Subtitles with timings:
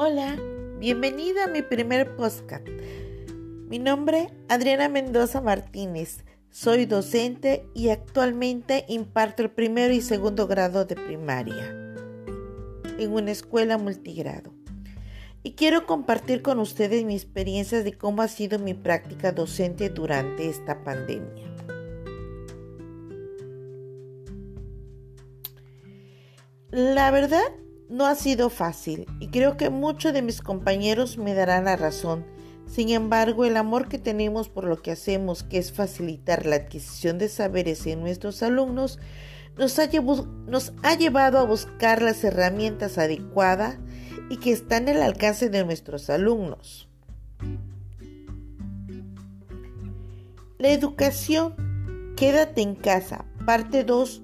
[0.00, 0.36] Hola,
[0.78, 2.64] bienvenida a mi primer podcast.
[3.68, 6.24] Mi nombre Adriana Mendoza Martínez.
[6.50, 11.96] Soy docente y actualmente imparto el primero y segundo grado de primaria
[12.96, 14.54] en una escuela multigrado.
[15.42, 20.48] Y quiero compartir con ustedes mi experiencia de cómo ha sido mi práctica docente durante
[20.48, 21.52] esta pandemia.
[26.70, 27.42] La verdad
[27.88, 32.24] no ha sido fácil y creo que muchos de mis compañeros me darán la razón.
[32.66, 37.18] Sin embargo, el amor que tenemos por lo que hacemos, que es facilitar la adquisición
[37.18, 38.98] de saberes en nuestros alumnos,
[39.56, 43.78] nos ha, llevado a buscar las herramientas adecuadas
[44.30, 46.88] y que están al alcance de nuestros alumnos.
[50.58, 54.22] La educación, quédate en casa, parte 2,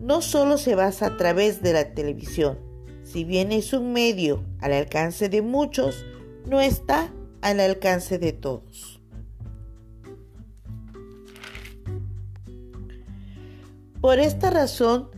[0.00, 2.63] no solo se basa a través de la televisión.
[3.04, 6.04] Si bien es un medio al alcance de muchos,
[6.46, 9.00] no está al alcance de todos.
[14.00, 15.10] Por esta razón,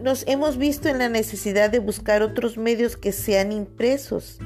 [0.00, 4.38] nos hemos visto en la necesidad de buscar otros medios que sean impresos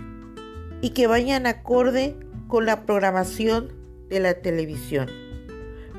[0.81, 2.17] y que vayan acorde
[2.49, 3.73] con la programación
[4.09, 5.09] de la televisión.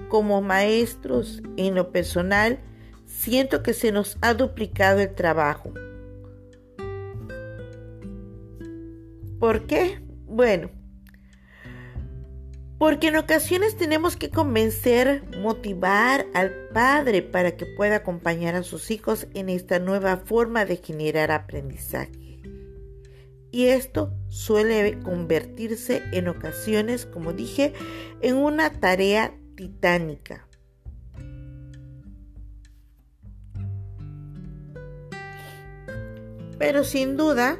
[0.10, 2.60] Como maestros, en lo personal,
[3.06, 5.74] siento que se nos ha duplicado el trabajo.
[9.44, 10.00] ¿Por qué?
[10.26, 10.70] Bueno,
[12.78, 18.90] porque en ocasiones tenemos que convencer, motivar al padre para que pueda acompañar a sus
[18.90, 22.40] hijos en esta nueva forma de generar aprendizaje.
[23.52, 27.74] Y esto suele convertirse en ocasiones, como dije,
[28.22, 30.48] en una tarea titánica.
[36.58, 37.60] Pero sin duda,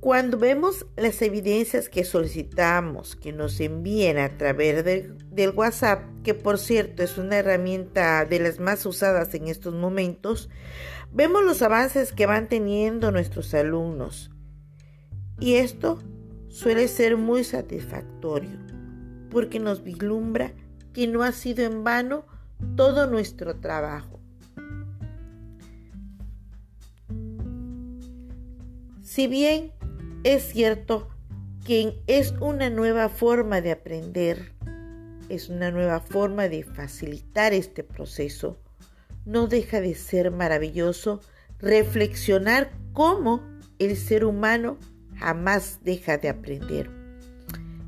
[0.00, 6.58] cuando vemos las evidencias que solicitamos que nos envíen a través del WhatsApp, que por
[6.58, 10.48] cierto es una herramienta de las más usadas en estos momentos,
[11.12, 14.30] vemos los avances que van teniendo nuestros alumnos.
[15.38, 15.98] Y esto
[16.48, 18.58] suele ser muy satisfactorio,
[19.30, 20.54] porque nos vislumbra
[20.94, 22.24] que no ha sido en vano
[22.74, 24.18] todo nuestro trabajo.
[29.02, 29.72] Si bien
[30.24, 31.08] es cierto
[31.64, 34.52] que es una nueva forma de aprender,
[35.28, 38.58] es una nueva forma de facilitar este proceso.
[39.24, 41.20] No deja de ser maravilloso
[41.58, 43.42] reflexionar cómo
[43.78, 44.78] el ser humano
[45.16, 46.90] jamás deja de aprender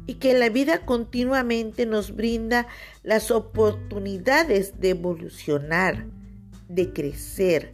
[0.07, 2.67] y que la vida continuamente nos brinda
[3.03, 6.07] las oportunidades de evolucionar,
[6.69, 7.73] de crecer.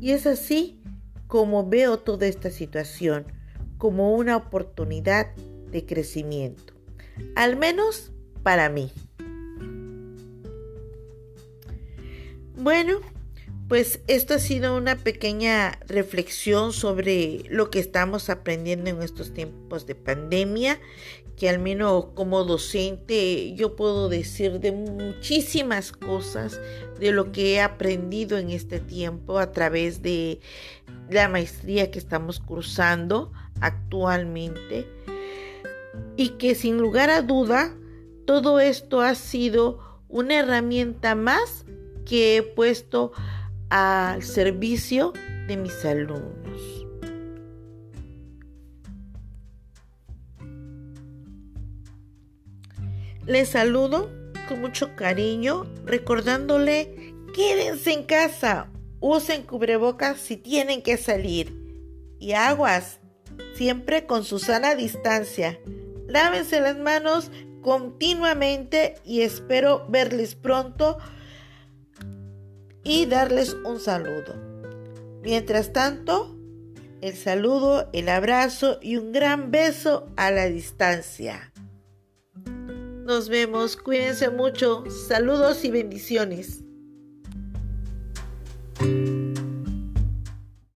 [0.00, 0.80] Y es así
[1.26, 3.26] como veo toda esta situación
[3.78, 5.34] como una oportunidad
[5.70, 6.72] de crecimiento,
[7.34, 8.90] al menos para mí.
[12.56, 13.00] Bueno,
[13.68, 19.86] pues esto ha sido una pequeña reflexión sobre lo que estamos aprendiendo en estos tiempos
[19.86, 20.80] de pandemia,
[21.36, 26.60] que al menos como docente yo puedo decir de muchísimas cosas
[26.98, 30.40] de lo que he aprendido en este tiempo a través de
[31.10, 34.86] la maestría que estamos cursando actualmente
[36.16, 37.74] y que sin lugar a duda
[38.26, 39.78] todo esto ha sido
[40.08, 41.64] una herramienta más
[42.04, 43.12] que he puesto
[43.70, 45.12] al servicio
[45.46, 46.86] de mis alumnos.
[53.26, 54.08] Les saludo
[54.48, 61.52] con mucho cariño, recordándole, quédense en casa, usen cubrebocas si tienen que salir.
[62.20, 63.00] Y aguas,
[63.54, 65.58] siempre con su sana distancia.
[66.08, 67.30] Lávense las manos
[67.62, 70.98] continuamente y espero verles pronto
[72.84, 74.34] y darles un saludo.
[75.22, 76.36] Mientras tanto,
[77.00, 81.52] el saludo, el abrazo y un gran beso a la distancia.
[83.04, 86.65] Nos vemos, cuídense mucho, saludos y bendiciones.